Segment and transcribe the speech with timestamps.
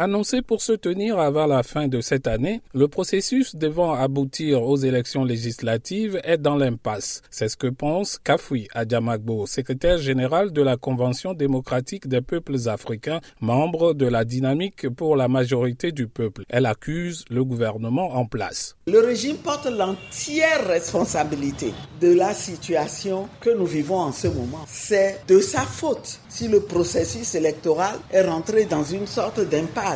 [0.00, 4.76] Annoncé pour se tenir avant la fin de cette année, le processus devant aboutir aux
[4.76, 7.20] élections législatives est dans l'impasse.
[7.30, 13.18] C'est ce que pense Kafoui Adjamagbo, secrétaire général de la Convention démocratique des peuples africains,
[13.40, 16.44] membre de la dynamique pour la majorité du peuple.
[16.48, 18.76] Elle accuse le gouvernement en place.
[18.86, 24.64] Le régime porte l'entière responsabilité de la situation que nous vivons en ce moment.
[24.68, 29.87] C'est de sa faute si le processus électoral est rentré dans une sorte d'impasse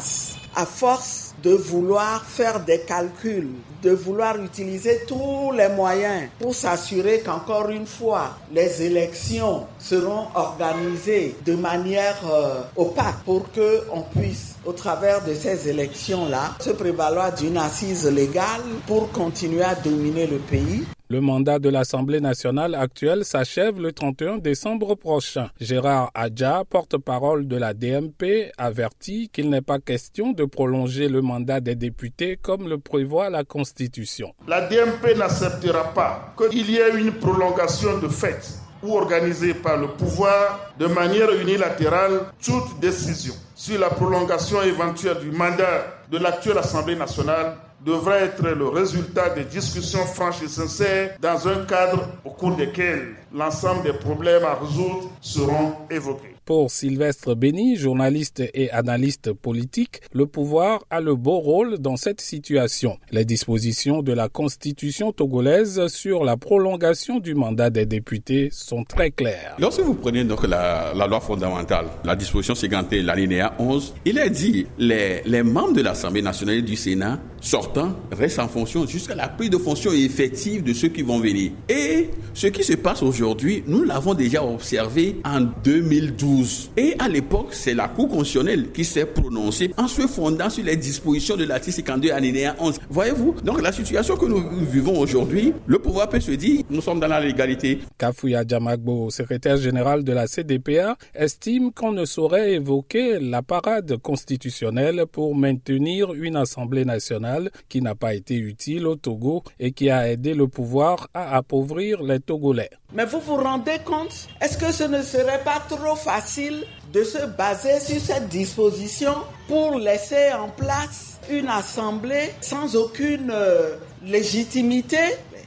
[0.55, 3.51] à force de vouloir faire des calculs,
[3.83, 11.37] de vouloir utiliser tous les moyens pour s'assurer qu'encore une fois, les élections seront organisées
[11.45, 17.57] de manière euh, opaque pour qu'on puisse, au travers de ces élections-là, se prévaloir d'une
[17.57, 20.85] assise légale pour continuer à dominer le pays.
[21.13, 25.51] Le mandat de l'Assemblée nationale actuelle s'achève le 31 décembre prochain.
[25.61, 31.61] Gérard Adja, porte-parole de la DMP, avertit qu'il n'est pas question de prolonger le mandat
[31.61, 34.33] des députés comme le prévoit la Constitution.
[34.49, 38.41] La DMP n'acceptera pas qu'il y ait une prolongation de fait
[38.83, 45.31] ou organisée par le pouvoir de manière unilatérale toute décision sur la prolongation éventuelle du
[45.31, 51.49] mandat de l'actuelle Assemblée nationale devrait être le résultat des discussions franches et sincères dans
[51.49, 56.32] un cadre au cours desquels l'ensemble des problèmes à résoudre seront évoqués.
[56.45, 62.21] Pour Sylvestre Béni, journaliste et analyste politique, le pouvoir a le beau rôle dans cette
[62.21, 62.99] situation.
[63.13, 69.13] Les dispositions de la constitution togolaise sur la prolongation du mandat des députés sont très
[69.13, 69.55] claires.
[69.61, 74.67] Lorsque vous prenez donc la, loi fondamentale, la disposition 50, l'alinéa 11, il est dit
[74.79, 79.51] les, les membres de l'Assemblée nationale du Sénat sortant restent en fonction jusqu'à la prise
[79.51, 81.51] de fonction effective de ceux qui vont venir.
[81.69, 87.49] Et ce qui se passe aujourd'hui, nous l'avons déjà observé en 2012 et à l'époque,
[87.51, 91.77] c'est la Cour constitutionnelle qui s'est prononcée en se fondant sur les dispositions de l'article
[91.77, 92.79] 52 alinéa 11.
[92.89, 97.01] Voyez-vous Donc la situation que nous vivons aujourd'hui, le pouvoir peut se dire, nous sommes
[97.01, 97.81] dans la légalité.
[97.99, 105.05] Kafouya Djamagbo, secrétaire général de la CDPA, estime qu'on ne saurait évoquer la parade constitutionnelle
[105.11, 107.32] pour maintenir une Assemblée nationale
[107.69, 112.03] qui n'a pas été utile au Togo et qui a aidé le pouvoir à appauvrir
[112.03, 112.71] les Togolais.
[112.95, 114.29] Mais vous vous rendez compte?
[114.41, 119.15] Est-ce que ce ne serait pas trop facile de se baser sur cette disposition
[119.49, 124.99] pour laisser en place une assemblée sans aucune euh, légitimité?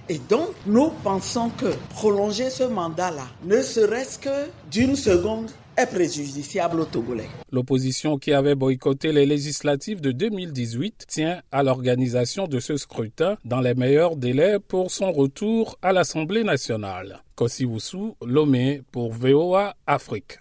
[0.08, 6.80] Et donc, nous pensons que prolonger ce mandat-là, ne serait-ce que d'une seconde, est préjudiciable
[6.80, 7.28] aux Togolais.
[7.52, 13.60] L'opposition qui avait boycotté les législatives de 2018 tient à l'organisation de ce scrutin dans
[13.60, 17.24] les meilleurs délais pour son retour à l'Assemblée nationale.
[17.36, 17.68] Kossi
[18.26, 20.40] Lomé pour VOA Afrique.